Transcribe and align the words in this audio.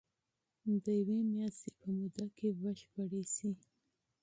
د 0.83 0.85
يوې 0.99 1.19
مياشتي 1.31 1.71
په 1.79 1.87
موده 1.97 2.25
کي 2.37 2.47
بشپړي 2.61 3.23
سي. 3.35 3.51